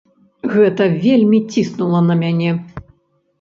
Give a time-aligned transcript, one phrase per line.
[0.53, 2.57] Гэта вельмі ціснула на мяне.